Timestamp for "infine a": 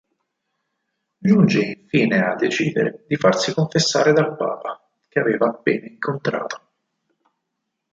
1.63-2.33